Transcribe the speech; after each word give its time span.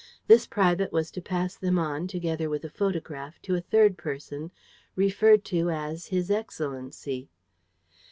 This 0.25 0.47
private 0.47 0.91
was 0.91 1.11
to 1.11 1.21
pass 1.21 1.55
them 1.55 1.77
on, 1.77 2.07
together 2.07 2.49
with 2.49 2.63
a 2.65 2.71
photograph, 2.71 3.39
to 3.43 3.53
a 3.53 3.61
third 3.61 3.99
person, 3.99 4.49
referred 4.95 5.45
to 5.45 5.69
as 5.69 6.07
his 6.07 6.31
excellency. 6.31 7.29